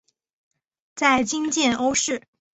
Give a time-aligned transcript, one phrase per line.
[0.95, 2.23] 在今建瓯市。